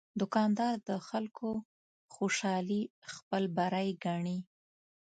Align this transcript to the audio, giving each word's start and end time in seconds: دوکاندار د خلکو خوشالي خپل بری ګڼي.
دوکاندار 0.21 0.75
د 0.89 0.91
خلکو 1.07 1.49
خوشالي 2.13 2.81
خپل 3.13 3.43
بری 3.57 3.89
ګڼي. 4.05 4.39